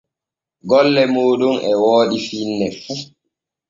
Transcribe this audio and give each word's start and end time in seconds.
Golle 0.69 1.03
mooɗon 1.13 1.57
e 1.69 1.71
wooɗi 1.83 2.17
finne 2.27 2.67
fu. 2.81 2.93